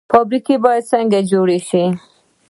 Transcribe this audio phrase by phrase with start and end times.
[0.11, 1.83] فابریکې باید څنګه جوړې شي؟